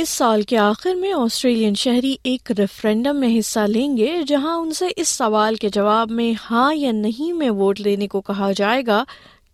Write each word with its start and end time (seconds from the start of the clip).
اس 0.00 0.08
سال 0.16 0.42
کے 0.48 0.56
آخر 0.58 0.94
میں 0.94 1.12
آسٹریلین 1.12 1.74
شہری 1.76 2.14
ایک 2.30 2.50
ریفرینڈم 2.58 3.16
میں 3.20 3.28
حصہ 3.38 3.60
لیں 3.68 3.96
گے 3.96 4.10
جہاں 4.26 4.54
ان 4.56 4.70
سے 4.74 4.88
اس 5.00 5.08
سوال 5.18 5.54
کے 5.60 5.68
جواب 5.74 6.10
میں 6.18 6.32
ہاں 6.50 6.70
یا 6.74 6.92
نہیں 6.94 7.32
میں 7.36 7.48
ووٹ 7.60 7.80
لینے 7.80 8.08
کو 8.08 8.20
کہا 8.28 8.50
جائے 8.56 8.82
گا 8.86 9.02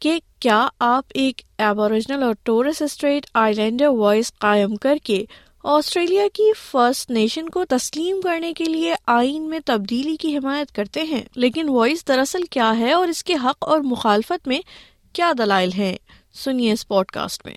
کہ 0.00 0.18
کیا 0.40 0.60
آپ 0.88 1.12
ایک 1.22 1.40
ایبوریجنل 1.68 2.22
اور 2.22 2.34
ٹورس 2.46 2.82
اسٹریٹ 2.82 3.26
آئی 3.44 3.54
لینڈر 3.54 3.88
وائس 3.98 4.32
قائم 4.40 4.76
کر 4.82 4.98
کے 5.04 5.22
آسٹریلیا 5.78 6.26
کی 6.34 6.50
فرسٹ 6.70 7.10
نیشن 7.10 7.48
کو 7.56 7.64
تسلیم 7.70 8.20
کرنے 8.24 8.52
کے 8.58 8.64
لیے 8.64 8.94
آئین 9.16 9.48
میں 9.50 9.60
تبدیلی 9.66 10.16
کی 10.20 10.36
حمایت 10.36 10.72
کرتے 10.76 11.02
ہیں 11.12 11.22
لیکن 11.44 11.68
وائس 11.78 12.06
دراصل 12.08 12.42
کیا 12.56 12.72
ہے 12.78 12.92
اور 12.92 13.08
اس 13.16 13.24
کے 13.30 13.34
حق 13.44 13.68
اور 13.68 13.80
مخالفت 13.94 14.48
میں 14.48 14.60
کیا 15.14 15.32
دلائل 15.38 15.70
ہیں 15.78 15.94
سنیے 16.44 16.72
اس 16.72 16.86
پوڈ 16.88 17.10
کاسٹ 17.18 17.46
میں 17.46 17.54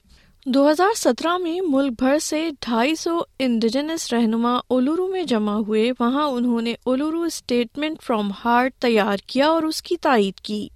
دو 0.53 0.61
ہزار 0.69 0.93
سترہ 0.95 1.35
میں 1.37 1.59
ملک 1.67 1.93
بھر 1.99 2.17
سے 2.21 2.37
ڈھائی 2.65 2.93
سو 2.95 3.13
انڈیجنس 3.45 4.05
رہنما 4.11 4.51
اولورو 4.73 5.05
میں 5.07 5.21
جمع 5.31 5.53
ہوئے 5.67 5.83
وہاں 5.99 6.25
انہوں 6.31 6.61
نے 6.67 6.73
اولورو 6.91 7.21
اسٹیٹمنٹ 7.21 8.01
فرام 8.03 8.29
ہارٹ 8.43 8.73
تیار 8.81 9.17
کیا 9.29 9.47
اور 9.47 9.63
اس 9.69 9.81
کی 9.89 9.95
تائید 10.01 10.39
کی 10.49 10.67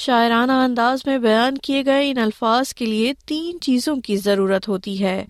شاعرانہ 0.00 0.52
انداز 0.64 1.02
میں 1.06 1.16
بیان 1.18 1.58
کیے 1.68 1.84
گئے 1.86 2.10
ان 2.10 2.18
الفاظ 2.22 2.72
کے 2.78 2.86
لیے 2.86 3.12
تین 3.28 3.60
چیزوں 3.66 3.94
کی 4.06 4.16
ضرورت 4.24 4.68
ہوتی 4.68 5.02
ہے 5.02 5.24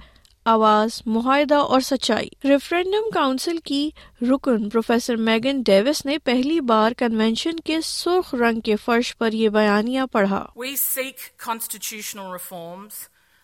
آواز 0.56 1.01
معاہدہ 1.18 1.59
اور 1.76 1.80
سچائی 1.92 2.29
ریفرینڈم 2.48 3.09
کاؤنسل 3.15 3.59
کی 3.65 3.88
رکن 4.30 4.68
پروفیسر 4.68 5.16
میگن 5.30 5.60
ڈیوس 5.66 6.04
نے 6.07 6.16
پہلی 6.30 6.59
بار 6.73 6.92
کنوینشن 7.04 7.60
کے 7.70 7.79
سرخ 7.87 8.35
رنگ 8.40 8.60
کے 8.70 8.76
فرش 8.85 9.16
پر 9.18 9.32
یہ 9.42 9.48
بیانیہ 9.59 10.01
پڑھا 10.13 10.45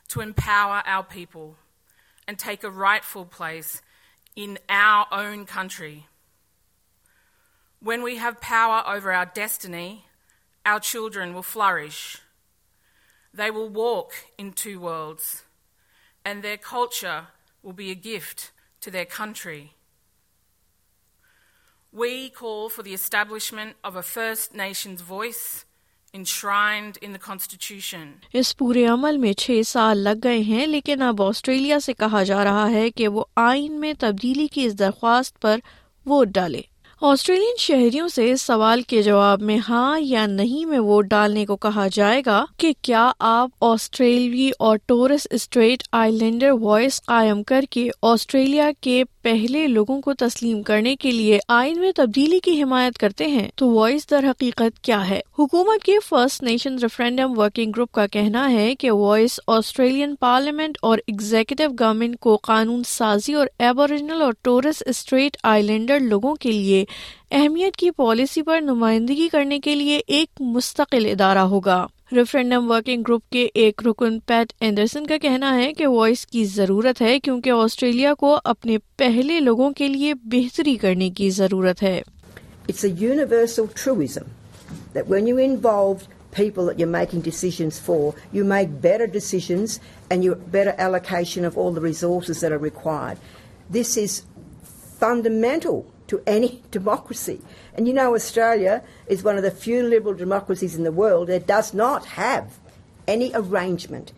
to 0.09 0.21
empower 0.21 0.83
our 0.87 1.03
people 1.03 1.57
and 2.27 2.39
take 2.39 2.65
a 2.65 2.71
rightful 2.71 3.25
place 3.25 3.83
in 4.37 4.59
our 4.69 5.07
own 5.13 5.47
country. 5.47 6.07
When 7.81 8.03
we 8.03 8.17
have 8.17 8.41
power 8.41 8.83
over 8.87 9.13
our 9.13 9.27
destiny, 9.27 10.07
our 10.65 10.81
children 10.81 11.35
will 11.35 11.43
flourish. 11.43 12.19
They 13.33 13.51
will 13.51 13.69
walk 13.69 14.13
in 14.39 14.53
two 14.53 14.81
worlds, 14.81 15.43
and 16.25 16.43
their 16.43 16.57
culture 16.57 17.29
will 17.63 17.73
be 17.73 17.91
a 17.91 17.95
gift 17.95 18.53
to 18.81 18.91
their 18.91 19.05
country. 19.05 19.75
We 21.93 22.31
call 22.31 22.69
for 22.69 22.83
the 22.83 22.95
establishment 22.95 23.77
of 23.85 23.95
a 23.95 24.03
First 24.03 24.55
Nations 24.55 25.01
voice 25.01 25.63
enshrined 26.17 26.99
constitution 27.27 28.11
اس 28.39 28.57
پورے 28.57 28.85
عمل 28.87 29.17
میں 29.19 29.33
چھ 29.39 29.61
سال 29.67 29.99
لگ 30.05 30.19
گئے 30.25 30.39
ہیں 30.49 30.67
لیکن 30.67 31.03
اب 31.03 31.23
آسٹریلیا 31.23 31.79
سے 31.87 31.93
کہا 31.99 32.23
جا 32.29 32.43
رہا 32.45 32.69
ہے 32.71 32.91
کہ 32.91 33.09
وہ 33.17 33.25
آئین 33.51 33.81
میں 33.81 33.93
تبدیلی 34.01 34.47
کی 34.53 34.65
اس 34.67 34.79
درخواست 34.79 35.41
پر 35.43 35.59
ووٹ 36.11 36.29
ڈالے 36.35 36.61
آسٹریلین 37.11 37.57
شہریوں 37.59 38.07
سے 38.09 38.31
اس 38.33 38.43
سوال 38.43 38.83
کے 38.89 39.03
جواب 39.03 39.43
میں 39.49 39.59
ہاں 39.69 39.99
یا 40.01 40.27
نہیں 40.27 40.67
میں 40.69 40.79
ووٹ 40.81 41.07
ڈالنے 41.11 41.45
کو 41.47 41.57
کہا 41.67 41.87
جائے 41.93 42.21
گا 42.27 42.45
کہ 42.59 42.73
کیا 42.83 43.11
آپ 43.31 43.65
آسٹریلوی 43.71 44.51
اور 44.69 44.77
ٹورس 44.87 45.27
اسٹریٹ 45.31 45.83
آئی 46.03 46.13
لینڈر 46.19 46.51
وائس 46.61 47.01
قائم 47.07 47.43
کر 47.53 47.65
کے 47.71 47.89
آسٹریلیا 48.13 48.71
کے 48.81 49.03
پہلے 49.25 49.67
لوگوں 49.67 50.01
کو 50.03 50.13
تسلیم 50.19 50.63
کرنے 50.63 50.95
کے 51.03 51.11
لیے 51.11 51.39
آئین 51.59 51.79
میں 51.81 51.91
تبدیلی 51.97 52.39
کی 52.45 52.53
حمایت 52.63 52.99
کرتے 52.99 53.27
ہیں 53.27 53.47
تو 53.61 53.69
وائس 53.71 54.09
در 54.11 54.25
حقیقت 54.31 54.81
کیا 54.85 54.99
ہے 55.09 55.21
حکومت 55.39 55.85
کے 55.85 55.93
first 56.09 56.43
nation 56.49 56.75
referendum 56.83 57.39
working 57.39 57.73
group 57.77 57.93
کا 57.99 58.07
کہنا 58.17 58.51
ہے 58.53 58.75
کہ 58.81 58.91
وائس 58.93 59.39
آسٹریلین 59.57 60.15
پارلیمنٹ 60.27 60.79
اور 60.91 60.99
ایگزیکٹو 61.07 61.69
گورنمنٹ 61.81 62.19
کو 62.27 62.37
قانون 62.51 62.83
سازی 62.89 63.35
اور 63.43 63.47
ایبوریجنل 63.69 64.23
اور 64.23 64.33
ٹورسٹ 64.43 64.83
اسٹریٹ 64.89 65.37
آئی 65.53 65.63
لینڈر 65.67 66.01
لوگوں 66.11 66.35
کے 66.41 66.53
لیے 66.53 66.85
اہمیت 67.31 67.77
کی 67.77 67.91
پالیسی 68.05 68.43
پر 68.51 68.61
نمائندگی 68.65 69.29
کرنے 69.33 69.59
کے 69.69 69.75
لیے 69.75 70.01
ایک 70.19 70.41
مستقل 70.53 71.07
ادارہ 71.13 71.49
ہوگا 71.55 71.85
ریفرینڈم 72.13 72.71
ورکنگ 72.71 73.03
گروپ 73.09 73.29
کے 73.33 73.47
ایک 73.61 73.83
رکن 73.87 74.19
پیٹ 74.27 74.53
اینڈرسن 74.65 75.07
کا 75.07 75.17
کہنا 75.21 75.55
ہے 75.57 75.73
کہ 75.75 75.87
وائس 75.89 76.25
کی 76.33 76.45
ضرورت 76.45 77.01
ہے 77.03 77.19
کیونکہ 77.21 77.51
آسٹریلیا 77.51 78.13
کو 78.19 78.37
اپنے 78.53 78.77
پہلے 78.97 79.39
لوگوں 79.41 79.71
کے 79.79 79.89
لیے 79.89 80.13
بہتری 80.33 80.75
کرنے 80.83 81.09
کی 81.17 81.31
ضرورت 81.37 81.83
ہے 81.83 82.03
you 83.01 83.13
to 96.09 96.19
any 96.19 96.33
any 96.35 96.49
any 96.49 96.75
democracy. 96.77 97.39
And 97.77 97.87
you 97.89 97.95
know, 97.97 98.15
Australia 98.15 98.83
is 99.15 99.23
one 99.29 99.37
of 99.41 99.45
the 99.45 99.55
the 99.55 99.61
few 99.65 99.83
liberal 99.95 100.15
democracies 100.19 100.75
in 100.77 100.89
world 100.97 101.29
that 101.33 101.47
does 101.49 101.73
not 101.81 102.07
have 102.07 102.59
arrangement, 103.43 104.13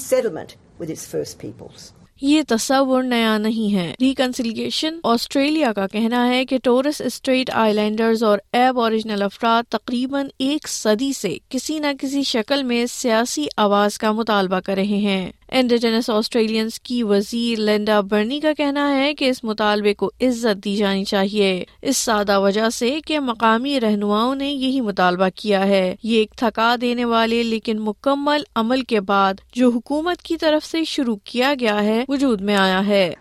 settlement 0.00 0.56
with 0.80 0.90
its 0.96 1.06
first 1.14 1.38
peoples. 1.44 1.92
یہ 2.20 2.42
تصور 2.48 3.02
نیا 3.02 3.36
نہیں 3.38 3.74
ہے 3.74 3.92
ریکنسلیگیشن 4.00 4.94
آسٹریلیا 5.12 5.72
کا 5.72 5.86
کہنا 5.92 6.26
ہے 6.28 6.44
کہ 6.52 6.58
tours 6.62 7.00
Strait 7.04 7.50
آئی 7.64 7.72
landers 7.74 8.22
اور 8.30 8.38
ایب 8.60 8.80
اوریجنل 8.80 9.22
افراد 9.22 9.70
تقریباً 9.72 10.28
ایک 10.48 10.68
صدی 10.68 11.12
سے 11.20 11.36
کسی 11.50 11.78
نہ 11.78 11.92
کسی 12.00 12.22
شکل 12.34 12.62
میں 12.72 12.84
سیاسی 12.92 13.46
آواز 13.66 13.98
کا 14.04 14.12
مطالبہ 14.12 14.60
کر 14.66 14.74
رہے 14.82 14.96
ہیں 15.08 15.30
انڈیجنس 15.56 16.08
آسٹریلینز 16.10 16.78
کی 16.84 17.02
وزیر 17.08 17.58
لینڈا 17.58 18.00
برنی 18.10 18.38
کا 18.40 18.52
کہنا 18.56 18.88
ہے 18.96 19.12
کہ 19.18 19.28
اس 19.30 19.42
مطالبے 19.50 19.92
کو 20.02 20.10
عزت 20.26 20.62
دی 20.64 20.74
جانی 20.76 21.04
چاہیے 21.10 21.46
اس 21.90 21.96
سادہ 21.96 22.38
وجہ 22.40 22.68
سے 22.78 22.90
کہ 23.06 23.20
مقامی 23.30 23.78
رہنماؤں 23.80 24.34
نے 24.42 24.50
یہی 24.50 24.80
مطالبہ 24.90 25.28
کیا 25.36 25.64
ہے 25.68 25.84
یہ 26.02 26.18
ایک 26.18 26.34
تھکا 26.40 26.74
دینے 26.80 27.04
والے 27.12 27.42
لیکن 27.42 27.80
مکمل 27.84 28.42
عمل 28.62 28.82
کے 28.90 29.00
بعد 29.12 29.40
جو 29.54 29.70
حکومت 29.76 30.22
کی 30.22 30.36
طرف 30.40 30.66
سے 30.66 30.84
شروع 30.92 31.16
کیا 31.24 31.52
گیا 31.60 31.82
ہے 31.84 32.02
وجود 32.08 32.40
میں 32.50 32.56
آیا 32.56 32.86
ہے 32.86 33.12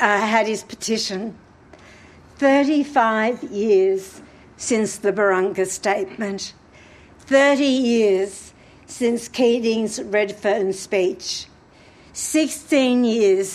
ہریس 0.00 0.66
petition 0.68 1.28
thirty 2.38 2.82
five 2.92 3.34
years 3.56 4.00
since 4.68 5.02
دبرنگ 5.02 5.58
statement 5.60 6.40
thirty 7.28 7.64
years 7.64 8.30
since 8.98 9.28
case 9.34 9.98
ریڈرن 10.14 10.68
speech 10.68 11.22
sixteen 12.18 13.04
years 13.04 13.54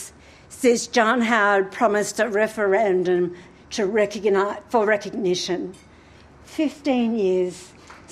see 0.61 0.73
John 0.93 1.21
her 1.29 1.61
mister 1.91 2.29
referendum 2.35 3.27
to 3.75 3.83
رگنا 3.97 4.45
for 4.71 4.87
recognition 4.87 5.65
fifteen 6.55 7.15
years 7.19 7.61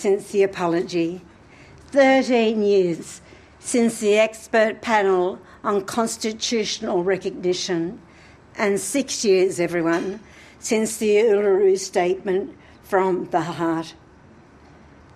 since 0.01 0.35
یہ 0.35 0.47
فالجی 0.57 1.07
ترٹین 1.91 2.63
یئرس 2.63 3.19
سنس 3.71 4.01
یہ 4.03 4.21
expert 4.21 4.71
panel 4.85 5.33
on 5.67 5.79
constitutional 5.95 7.07
recognition 7.09 7.87
and 8.59 8.77
6 8.77 9.25
years, 9.25 9.59
everyone, 9.59 10.19
since 10.59 10.97
the 10.97 11.15
Uluru 11.15 11.79
Statement 11.79 12.55
from 12.83 13.25
the 13.31 13.41
Heart. 13.41 13.95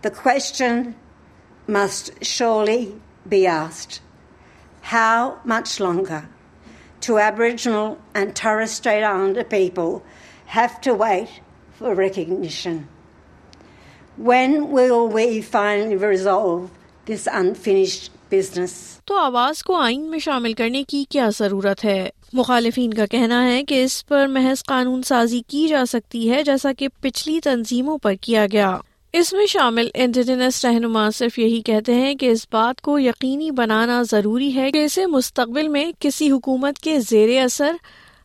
The 0.02 0.10
question 0.10 0.96
must 1.68 2.12
surely 2.24 3.02
be 3.28 3.46
asked, 3.46 4.02
how 4.82 5.40
much 5.44 5.80
longer 5.80 6.30
do 7.02 7.20
Aboriginal 7.20 8.00
and 8.16 8.34
Torres 8.36 8.72
Strait 8.72 9.04
Islander 9.04 9.44
people 9.44 10.04
have 10.46 10.80
to 10.82 10.94
wait 10.94 11.28
for 11.74 11.94
recognition? 11.94 12.88
When 14.16 14.72
will 14.72 15.10
we 15.10 15.42
finally 15.42 15.98
resolve 15.98 16.72
this 17.06 17.28
unfinished 17.30 18.12
business 18.34 18.72
تو 19.08 19.18
آواز 19.20 19.62
کو 19.64 19.76
آئین 19.82 20.10
میں 20.10 20.20
شامل 20.20 20.54
کرنے 20.60 20.82
کی 20.90 21.04
کیا 21.10 21.28
ضرورت 21.38 21.84
ہے 21.86 22.00
مخالفین 22.40 22.94
کا 23.00 23.06
کہنا 23.12 23.44
ہے 23.48 23.62
کہ 23.70 23.84
اس 23.84 23.98
پر 24.06 24.28
محض 24.38 24.64
قانون 24.68 25.02
سازی 25.10 25.42
کی 25.48 25.68
جا 25.68 25.84
سکتی 25.90 26.30
ہے 26.32 26.42
جیسا 26.44 26.72
کہ 26.80 26.88
پچھلی 27.02 27.40
تنظیموں 27.48 27.98
پر 28.06 28.14
کیا 28.22 28.46
گیا 28.52 28.70
اس 29.20 29.32
میں 29.34 29.46
شامل 29.50 29.88
انڈیجنس 30.04 30.64
رہنما 30.66 31.10
صرف 31.18 31.38
یہی 31.40 31.62
کہتے 31.66 31.96
ہیں 31.96 32.14
کہ 32.22 32.30
اس 32.32 32.46
بات 32.54 32.82
کو 32.88 32.98
یقینی 33.00 33.50
بنانا 33.60 34.02
ضروری 34.12 34.54
ہے 34.56 34.72
کہ 34.78 34.84
اسے 34.86 35.06
مستقبل 35.18 35.68
میں 35.76 35.86
کسی 36.06 36.30
حکومت 36.32 36.80
کے 36.88 37.00
زیر 37.10 37.38
اثر 37.44 37.76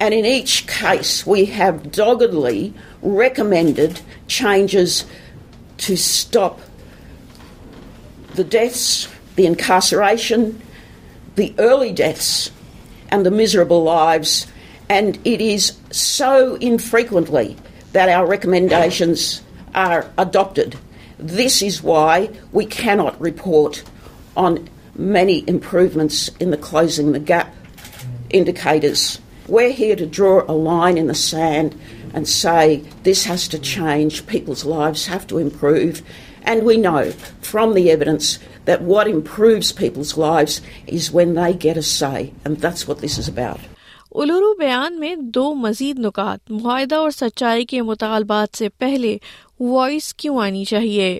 And 0.00 0.12
in 0.12 0.24
each 0.24 0.66
case, 0.66 1.26
we 1.26 1.44
have 1.46 1.92
doggedly 1.92 2.74
recommended 3.00 4.00
changes 4.26 5.04
to 5.78 5.96
stop 5.96 6.60
the 8.34 8.44
deaths, 8.44 9.08
the 9.36 9.46
incarceration, 9.46 10.60
the 11.36 11.54
early 11.58 11.92
deaths, 11.92 12.50
and 13.10 13.24
the 13.24 13.30
miserable 13.30 13.84
lives. 13.84 14.48
And 14.88 15.18
it 15.24 15.40
is 15.40 15.76
so 15.90 16.56
infrequently 16.56 17.56
that 17.92 18.08
our 18.08 18.26
recommendations 18.26 19.42
are 19.74 20.10
adopted. 20.18 20.76
This 21.18 21.62
is 21.62 21.82
why 21.82 22.30
we 22.50 22.66
cannot 22.66 23.20
report 23.20 23.84
on 24.36 24.68
many 24.96 25.44
improvements 25.48 26.28
in 26.40 26.50
the 26.50 26.56
closing 26.56 27.12
the 27.12 27.20
gap 27.20 27.54
indicators 28.30 29.12
We're 29.46 29.72
here 29.76 29.92
to 29.94 30.02
to 30.04 30.08
to 30.08 30.18
draw 30.20 30.40
a 30.40 30.54
a 30.56 30.56
line 30.56 30.96
in 30.96 31.04
the 31.06 31.12
the 31.12 31.18
sand 31.20 31.72
and 31.76 31.82
And 32.16 32.24
and 32.24 32.24
say 32.24 32.80
say, 32.80 33.04
this 33.06 33.24
this 33.28 33.28
has 33.28 33.42
change, 33.60 34.14
people's 34.24 34.24
people's 34.32 34.64
lives 34.64 35.04
lives 35.08 35.12
have 35.12 35.28
improve. 35.36 36.00
we 36.68 36.76
know 36.80 37.02
from 37.44 37.76
evidence 37.76 38.38
that 38.64 38.80
what 38.80 39.04
what 39.04 39.12
improves 39.12 39.68
is 39.84 40.62
is 40.98 41.12
when 41.12 41.34
they 41.36 41.52
get 41.66 41.76
that's 42.64 42.84
about. 43.36 43.60
الورو 44.20 44.52
بیان 44.64 44.98
میں 45.00 45.14
دو 45.36 45.46
مزید 45.66 45.98
نکات 46.06 46.50
معاہدہ 46.60 46.94
اور 47.04 47.10
سچائی 47.22 47.64
کے 47.72 47.80
مطالبات 47.90 48.56
سے 48.58 48.68
پہلے 48.82 49.16
وائس 49.74 50.12
کیوں 50.20 50.38
آنی 50.46 50.64
چاہیے 50.72 51.10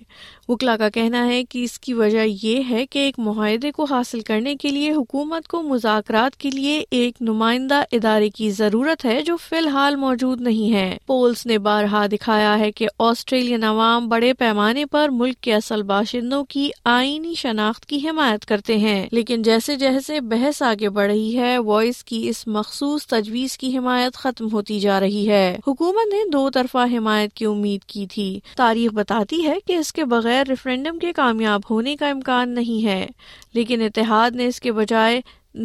وکلا 0.49 0.77
کا 0.77 0.89
کہنا 0.95 1.27
ہے 1.27 1.43
کہ 1.51 1.63
اس 1.65 1.79
کی 1.81 1.93
وجہ 1.95 2.25
یہ 2.43 2.63
ہے 2.71 2.85
کہ 2.91 2.99
ایک 3.05 3.19
معاہدے 3.27 3.71
کو 3.73 3.85
حاصل 3.91 4.21
کرنے 4.29 4.55
کے 4.61 4.69
لیے 4.71 4.91
حکومت 4.93 5.47
کو 5.49 5.63
مذاکرات 5.63 6.37
کے 6.41 6.51
لیے 6.55 6.83
ایک 6.99 7.21
نمائندہ 7.29 7.83
ادارے 7.99 8.29
کی 8.37 8.51
ضرورت 8.59 9.05
ہے 9.05 9.21
جو 9.27 9.37
فی 9.49 9.57
الحال 9.57 9.97
موجود 9.97 10.41
نہیں 10.41 10.73
ہے 10.75 10.97
پولس 11.07 11.45
نے 11.47 11.59
بارہا 11.69 12.05
دکھایا 12.13 12.59
ہے 12.59 12.71
کہ 12.73 12.89
آسٹریلین 13.09 13.65
عوام 13.65 14.09
بڑے 14.09 14.33
پیمانے 14.39 14.85
پر 14.91 15.09
ملک 15.13 15.41
کے 15.43 15.55
اصل 15.55 15.83
باشندوں 15.95 16.43
کی 16.49 16.69
آئینی 16.95 17.35
شناخت 17.37 17.87
کی 17.87 17.99
حمایت 18.09 18.45
کرتے 18.47 18.77
ہیں 18.79 18.95
لیکن 19.13 19.43
جیسے 19.43 19.77
جیسے 19.77 20.21
بحث 20.35 20.63
آگے 20.63 20.89
بڑھ 20.99 21.11
رہی 21.11 21.37
ہے 21.39 21.57
وائس 21.65 22.03
کی 22.05 22.27
اس 22.29 22.47
مخصوص 22.55 23.07
تجویز 23.07 23.57
کی 23.59 23.77
حمایت 23.77 24.15
ختم 24.17 24.53
ہوتی 24.53 24.79
جا 24.81 25.01
رہی 25.01 25.29
ہے 25.29 25.45
حکومت 25.67 26.13
نے 26.13 26.25
دو 26.33 26.49
طرفہ 26.55 26.85
حمایت 26.97 27.33
کی 27.37 27.45
امید 27.47 27.85
کی 27.89 28.07
تھی 28.11 28.39
تاریخ 28.57 28.93
بتاتی 28.95 29.45
ہے 29.47 29.55
کہ 29.67 29.77
اس 29.77 29.93
کے 29.93 30.05
بغیر 30.05 30.33
بغیر 30.35 30.49
ریفرینڈم 30.49 30.99
کے 30.99 31.13
کامیاب 31.17 31.61
ہونے 31.71 31.95
کا 31.97 32.09
امکان 32.11 32.51
نہیں 32.55 32.85
ہے 32.85 33.07
لیکن 33.55 33.81
اتحاد 33.83 34.37
نے 34.37 34.47
اس 34.47 34.59
کے 34.61 34.73
بجائے 34.79 35.21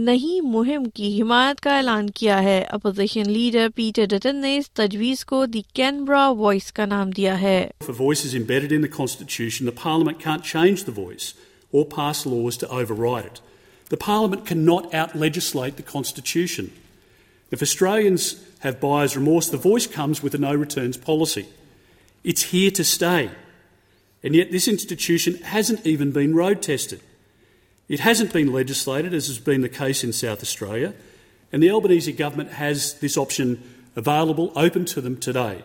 نہیں 0.10 0.46
مہم 0.56 0.84
کی 0.98 1.08
حمایت 1.22 1.60
کا 1.62 1.76
اعلان 1.78 2.10
کیا 2.20 2.42
ہے 2.44 2.58
اپوزیشن 2.78 3.30
لیڈر 3.32 3.68
پیٹر 3.76 4.06
ڈٹن 4.10 4.36
نے 4.42 4.56
اس 4.58 4.70
تجویز 4.80 5.24
کو 5.32 5.46
دی 5.54 5.62
کینبرا 5.80 6.28
وائس 6.42 6.72
کا 6.80 6.86
نام 6.94 7.10
دیا 7.20 7.40
ہے 7.42 7.56
for 7.86 7.96
voice 8.02 8.26
is 8.26 8.36
embedded 8.42 8.74
in 8.76 8.84
the 8.84 8.88
constitution 8.98 9.66
the 9.68 9.72
parliament 9.82 10.24
can't 10.24 10.46
change 10.52 10.86
the 10.88 10.92
voice 11.02 11.32
or 11.76 11.86
pass 11.96 12.26
laws 12.28 12.58
to 12.64 12.68
override 13.06 13.26
it 13.32 13.40
the 13.92 13.98
parliament 14.06 14.48
can 14.48 14.66
not 14.66 14.96
And 24.22 24.30
and 24.32 24.36
yet, 24.36 24.52
this 24.52 24.66
this 24.66 24.74
institution 24.74 25.36
hasn't 25.36 25.46
hasn't 25.56 25.86
even 25.92 26.10
been 26.16 26.18
been 26.20 26.32
been 26.32 26.40
road 26.40 26.62
tested. 26.64 27.02
It 27.94 28.54
legislated, 28.56 29.14
as 29.20 29.30
has 29.30 29.38
has 29.38 29.44
the 29.44 29.56
the 29.66 29.70
case 29.76 30.02
in 30.08 30.12
South 30.18 30.42
Australia, 30.48 30.90
Albanese 31.56 32.12
government 32.14 32.50
option 33.24 33.54
available, 34.02 34.52
open 34.66 34.86
to 34.94 35.02
them 35.06 35.16
today. 35.28 35.56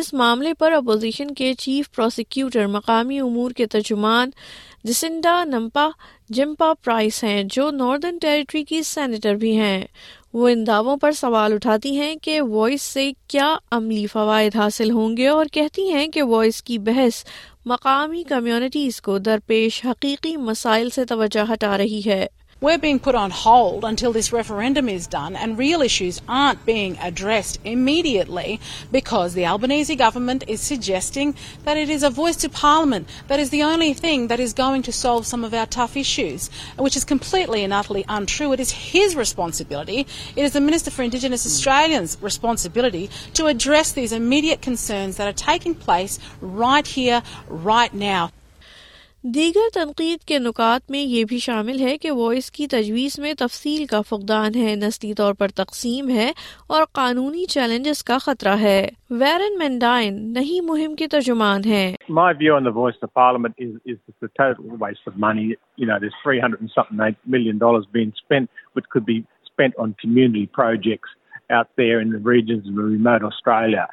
اس 0.00 0.12
معاملے 0.20 0.52
پر 0.58 0.72
opposition 0.72 1.32
کے 1.40 1.52
chief 1.64 1.90
prosecutor 1.96 2.66
مقامی 2.78 3.18
امور 3.20 3.50
کے 3.58 3.66
ترجمان 3.74 4.30
جسنڈا 4.88 5.42
نمپا 5.44 5.88
جمپا 6.36 6.72
price 6.84 7.22
ہیں 7.24 7.42
جو 7.54 7.70
northern 7.74 8.18
territory 8.20 8.62
کی 8.64 8.82
سینیٹر 8.94 9.34
بھی 9.44 9.56
ہیں 9.56 9.80
وہ 10.32 10.48
ان 10.48 10.66
دعووں 10.66 10.96
پر 11.02 11.12
سوال 11.18 11.52
اٹھاتی 11.52 11.94
ہیں 11.98 12.14
کہ 12.22 12.40
وائس 12.48 12.82
سے 12.92 13.10
کیا 13.28 13.54
عملی 13.72 14.04
فوائد 14.12 14.56
حاصل 14.56 14.90
ہوں 14.90 15.16
گے 15.16 15.28
اور 15.28 15.46
کہتی 15.52 15.90
ہیں 15.92 16.06
کہ 16.14 16.22
وائس 16.32 16.62
کی 16.62 16.78
بحث 16.88 17.22
مقامی 17.66 18.22
کمیونٹیز 18.28 19.00
کو 19.02 19.18
درپیش 19.28 19.84
حقیقی 19.86 20.36
مسائل 20.50 20.90
سے 20.94 21.04
توجہ 21.14 21.52
ہٹا 21.52 21.76
رہی 21.78 22.00
ہے 22.06 22.26
We're 22.60 22.78
being 22.78 22.98
put 22.98 23.14
on 23.14 23.30
hold 23.30 23.84
until 23.84 24.12
this 24.12 24.32
referendum 24.32 24.88
is 24.88 25.06
done, 25.06 25.36
and 25.36 25.56
real 25.56 25.80
issues 25.80 26.20
aren't 26.28 26.66
being 26.66 26.98
addressed 27.00 27.60
immediately 27.62 28.60
because 28.90 29.32
the 29.32 29.46
Albanese 29.46 29.94
government 29.94 30.42
is 30.48 30.60
suggesting 30.60 31.36
that 31.62 31.76
it 31.76 31.88
is 31.88 32.02
a 32.02 32.10
voice 32.10 32.34
to 32.38 32.48
Parliament 32.48 33.08
that 33.28 33.38
is 33.38 33.50
the 33.50 33.62
only 33.62 33.94
thing 33.94 34.26
that 34.26 34.40
is 34.40 34.54
going 34.54 34.82
to 34.82 34.92
solve 34.92 35.24
some 35.24 35.44
of 35.44 35.54
our 35.54 35.66
tough 35.66 35.96
issues, 35.96 36.50
which 36.76 36.96
is 36.96 37.04
completely 37.04 37.62
and 37.62 37.72
utterly 37.72 38.04
untrue. 38.08 38.52
It 38.52 38.58
is 38.58 38.72
his 38.72 39.14
responsibility, 39.14 40.08
it 40.34 40.42
is 40.42 40.52
the 40.52 40.60
Minister 40.60 40.90
for 40.90 41.04
Indigenous 41.04 41.46
Australians' 41.46 42.18
responsibility 42.20 43.08
to 43.34 43.46
address 43.46 43.92
these 43.92 44.10
immediate 44.10 44.62
concerns 44.62 45.16
that 45.18 45.28
are 45.28 45.44
taking 45.44 45.76
place 45.76 46.18
right 46.40 46.84
here, 46.84 47.22
right 47.48 47.94
now. 47.94 48.26
دیگر 49.34 49.68
تنقید 49.74 50.20
کے 50.26 50.38
نکات 50.38 50.90
میں 50.90 50.98
یہ 50.98 51.24
بھی 51.28 51.38
شامل 51.44 51.80
ہے 51.80 51.96
کہ 52.02 52.10
کی 52.54 52.66
تجویز 52.74 53.14
میں 53.20 53.32
تفصیل 53.38 53.84
کا 53.92 54.00
فقدان 54.08 54.52
ہے 54.54 54.74
نسلی 54.82 55.12
طور 55.20 55.32
پر 55.38 55.48
تقسیم 55.62 56.04
ہے 56.16 56.30
اور 56.74 56.82
قانونی 57.00 57.44
چیلنجز 57.54 57.98
کا 58.10 58.18
خطرہ 58.26 58.54
ہے 58.60 58.82
ویرن 59.22 59.58
مینڈائن 59.58 60.12
نہیں 60.34 60.60
مہم 60.66 60.92
کے 60.96 61.06
ترجمان 61.10 61.62
ہیں 61.66 61.94
spent, 69.50 69.74
on 69.82 69.88
community 70.00 70.42
projects 70.56 71.10
out 71.56 71.68
there 71.80 71.96
in 72.02 72.06
the 72.14 72.18
the 72.20 72.24
regions 72.34 72.64
of 72.70 72.74
remote 72.88 73.24
Australia. 73.28 73.86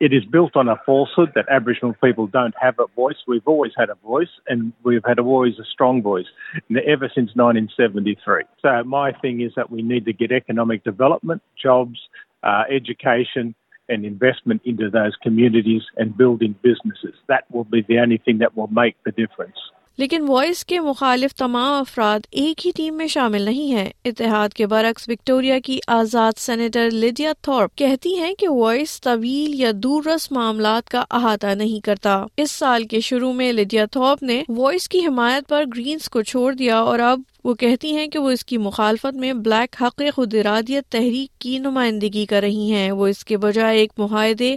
It 0.00 0.12
is 0.12 0.24
built 0.24 0.56
on 0.56 0.68
a 0.68 0.74
falsehood 0.84 1.30
that 1.36 1.48
Aboriginal 1.48 1.94
people 2.02 2.26
don't 2.26 2.54
have 2.60 2.80
a 2.80 2.86
voice. 2.96 3.16
We've 3.28 3.46
always 3.46 3.70
had 3.78 3.90
a 3.90 3.94
voice, 4.04 4.40
and 4.48 4.72
we've 4.82 5.04
had 5.06 5.20
always 5.20 5.56
a 5.60 5.64
strong 5.64 6.02
voice 6.02 6.26
ever 6.68 7.06
since 7.06 7.30
1973. 7.36 8.42
So 8.60 8.82
my 8.82 9.12
thing 9.12 9.40
is 9.40 9.52
that 9.54 9.70
we 9.70 9.82
need 9.82 10.04
to 10.06 10.12
get 10.12 10.32
economic 10.32 10.82
development, 10.82 11.42
jobs, 11.62 12.00
uh, 12.42 12.64
education 12.68 13.54
and 13.88 14.04
investment 14.04 14.62
into 14.64 14.90
those 14.90 15.14
communities 15.22 15.82
and 15.96 16.16
building 16.16 16.56
businesses. 16.60 17.14
That 17.28 17.44
will 17.50 17.64
be 17.64 17.82
the 17.86 18.00
only 18.00 18.18
thing 18.18 18.38
that 18.38 18.56
will 18.56 18.66
make 18.66 18.96
the 19.04 19.12
difference. 19.12 19.58
لیکن 19.98 20.28
voice 20.28 20.64
کے 20.64 20.78
مخالف 20.80 21.34
تمام 21.38 21.72
افراد 21.80 22.26
ایک 22.40 22.64
ہی 22.66 22.70
team 22.74 22.96
میں 22.96 23.06
شامل 23.14 23.42
نہیں 23.42 23.72
ہیں 23.76 23.88
اتحاد 24.08 24.52
کے 24.56 24.66
برعکس 24.72 25.08
وکٹوریا 25.08 25.58
کی 25.64 25.78
آزاد 25.94 26.38
سینیٹر 26.38 26.90
لیڈیا 26.90 27.32
تھورپ 27.42 27.76
کہتی 27.78 28.14
ہیں 28.18 28.32
کہ 28.38 28.48
وائس 28.48 29.00
طویل 29.04 29.54
یا 29.60 29.70
دور 29.82 30.02
رس 30.06 30.30
معاملات 30.32 30.88
کا 30.90 31.02
احاطہ 31.18 31.54
نہیں 31.62 31.84
کرتا 31.86 32.22
اس 32.44 32.50
سال 32.58 32.84
کے 32.90 33.00
شروع 33.08 33.32
میں 33.40 33.52
لیڈیا 33.52 33.86
تھورپ 33.92 34.22
نے 34.30 34.42
وائس 34.58 34.88
کی 34.88 35.04
حمایت 35.06 35.48
پر 35.48 35.64
گرینز 35.76 36.08
کو 36.10 36.22
چھوڑ 36.30 36.52
دیا 36.54 36.78
اور 36.78 36.98
اب 37.10 37.20
وہ 37.48 37.52
کہتی 37.60 37.92
ہیں 37.96 38.06
کہ 38.12 38.18
وہ 38.18 38.30
اس 38.30 38.44
کی 38.44 38.56
مخالفت 38.62 39.16
میں 39.20 39.32
بلیک 39.42 39.76
حق 39.82 40.00
خود 40.14 40.34
ارادیت 40.40 40.86
تحریک 40.92 41.40
کی 41.40 41.56
نمائندگی 41.66 42.24
کر 42.32 42.40
رہی 42.40 42.70
ہیں 42.72 42.90
وہ 42.98 43.06
اس 43.12 43.24
کے 43.30 43.36
بجائے 43.44 43.78
ایک 43.78 43.92
معاہدے 44.00 44.54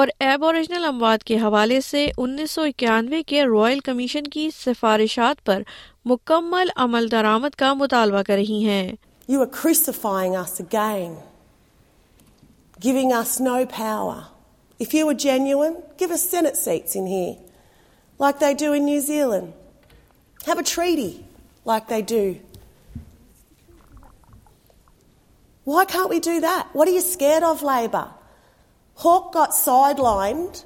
اور 0.00 0.08
ایب 0.26 0.44
اوریجنل 0.44 0.84
اموات 0.88 1.24
کے 1.30 1.36
حوالے 1.44 1.80
سے 1.88 2.04
انیس 2.26 2.50
سو 2.58 2.62
اکیانوے 2.62 3.22
کے 3.32 3.44
رائل 3.54 3.80
کمیشن 3.84 4.26
کی 4.36 4.48
سفارشات 4.56 5.44
پر 5.46 5.62
مکمل 6.10 6.68
عمل 6.86 7.10
درآمد 7.10 7.54
کا 7.58 7.72
مطالبہ 7.84 8.22
کر 8.26 8.36
رہی 8.42 8.62
ہیں 8.68 8.86
You 9.32 9.40
are 9.42 9.46
crucifying 9.58 10.36
us 10.44 10.56
again, 10.60 11.12
giving 12.88 13.12
us 13.24 13.36
no 13.52 13.60
power. 13.76 14.24
If 14.78 14.92
you 14.98 15.06
were 15.10 15.14
genuine, 15.30 15.78
give 16.02 16.10
us 16.18 16.28
Senate 16.38 16.58
seats 16.64 16.94
in 17.02 17.06
here, 17.18 17.36
like 18.24 18.38
they 18.48 18.52
do 18.62 18.74
in 18.78 18.84
New 18.94 19.00
Zealand. 19.00 19.54
Have 20.48 20.58
a 20.68 20.72
treaty. 20.78 21.12
What 21.66 21.92
what 25.66 25.94
how 25.96 26.06
wait 26.08 26.26
there 27.20 27.42
of 27.48 27.62
Laiba 27.64 28.04
who 29.04 29.16
so 29.58 29.76
ڈائمڈ 29.96 30.56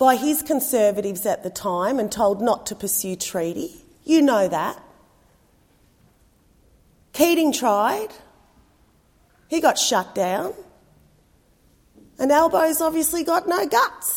boy 0.00 0.18
has 0.22 0.42
کن 0.48 0.60
serve 0.60 1.02
rigs 1.02 1.26
at 1.26 1.44
the 1.44 1.48
time 1.62 1.98
and 1.98 2.14
hood 2.18 2.42
not 2.48 2.58
to 2.68 2.74
peace 2.80 3.04
you 3.04 3.14
true 3.26 4.20
no 4.24 4.40
then 4.56 4.72
tried 7.60 8.12
he 9.52 9.62
got 9.62 9.76
shame 9.78 10.18
and 12.18 12.32
oh 12.40 12.48
boys 12.58 12.82
of 12.82 12.92
use 12.96 13.14
got 13.28 13.46
no 13.48 13.62
guts 13.74 14.12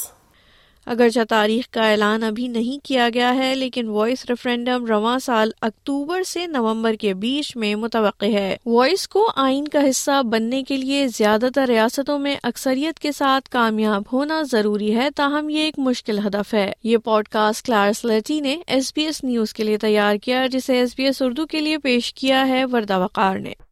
اگرچہ 0.92 1.20
تاریخ 1.30 1.68
کا 1.74 1.82
اعلان 1.90 2.24
ابھی 2.28 2.48
نہیں 2.54 2.84
کیا 2.86 3.08
گیا 3.14 3.34
ہے 3.36 3.54
لیکن 3.56 3.90
وائس 3.90 4.24
ریفرینڈم 4.30 4.86
رواں 4.86 5.18
سال 5.26 5.52
اکتوبر 5.68 6.24
سے 6.28 6.46
نومبر 6.48 6.96
کے 7.02 7.14
بیچ 7.22 7.56
میں 7.62 7.74
متوقع 7.84 8.26
ہے 8.34 8.56
وائس 8.66 9.08
کو 9.16 9.26
آئین 9.44 9.68
کا 9.76 9.80
حصہ 9.90 10.22
بننے 10.32 10.62
کے 10.68 10.78
لیے 10.78 11.08
زیادہ 11.18 11.50
تر 11.56 11.66
ریاستوں 11.70 12.18
میں 12.28 12.36
اکثریت 12.52 13.00
کے 13.06 13.12
ساتھ 13.22 13.50
کامیاب 13.52 14.12
ہونا 14.14 14.42
ضروری 14.52 14.94
ہے 14.96 15.08
تاہم 15.16 15.50
یہ 15.50 15.60
ایک 15.66 15.80
مشکل 15.88 16.20
ہدف 16.28 16.54
ہے 16.54 16.72
یہ 16.92 16.98
پوڈ 17.06 17.28
کاسٹ 17.38 17.66
کلارس 17.66 18.06
لٹی 18.06 18.40
نے 18.50 18.56
ایس 18.68 18.92
بی 18.96 19.06
ایس 19.06 19.24
نیوز 19.24 19.54
کے 19.60 19.64
لیے 19.64 19.78
تیار 19.88 20.16
کیا 20.24 20.46
جسے 20.58 20.78
ایس 20.80 20.96
بی 20.98 21.06
ایس 21.06 21.22
اردو 21.22 21.46
کے 21.56 21.62
لیے 21.62 21.78
پیش 21.88 22.14
کیا 22.22 22.48
ہے 22.48 22.64
وردہ 22.74 23.00
وقار 23.04 23.38
نے 23.50 23.71